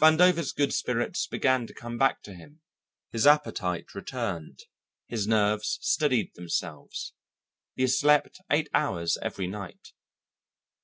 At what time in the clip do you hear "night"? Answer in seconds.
9.48-9.92